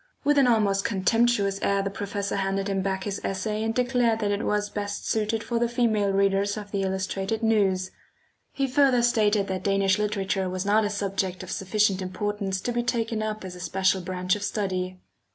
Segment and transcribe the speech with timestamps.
[0.23, 4.31] With an almost contemptuous air the professor handed him back his essay and declared that
[4.31, 7.91] it was best suited for the female readers of the Illustrated News.
[8.51, 12.81] He further stated that Danish literature was not a subject of sufficient importance to be
[12.81, 14.97] taken up as a special branch of study.